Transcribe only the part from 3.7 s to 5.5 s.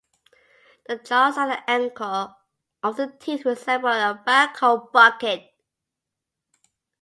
a backhoe bucket.